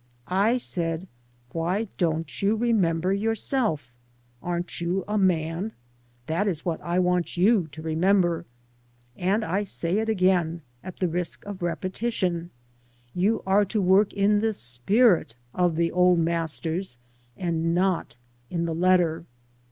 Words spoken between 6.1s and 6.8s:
That is